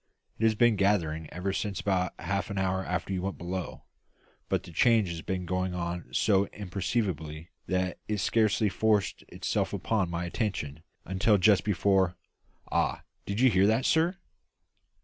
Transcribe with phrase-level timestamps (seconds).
[0.39, 3.83] It has been gathering ever since about half an hour after you went below;
[4.49, 10.09] but the change has been going on so imperceptibly that it scarcely forced itself upon
[10.09, 12.15] my attention until just before
[12.71, 13.03] Ah!
[13.27, 14.17] did you hear that, sir?"